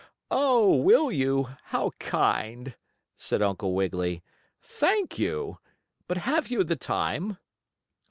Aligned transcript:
"Oh, 0.31 0.77
will 0.77 1.11
you? 1.11 1.49
How 1.65 1.91
kind!" 1.99 2.75
said 3.17 3.43
Uncle 3.43 3.75
Wiggily. 3.75 4.23
"Thank 4.59 5.19
you! 5.19 5.59
But 6.07 6.17
have 6.17 6.47
you 6.47 6.63
the 6.63 6.75
time?" 6.75 7.37